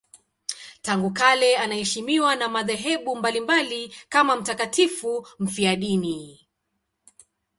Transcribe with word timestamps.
Tangu 0.81 1.11
kale 1.11 1.57
anaheshimiwa 1.57 2.35
na 2.35 2.47
madhehebu 2.49 3.15
mbalimbali 3.15 3.95
kama 4.09 4.35
mtakatifu 4.35 5.27
mfiadini. 5.39 6.47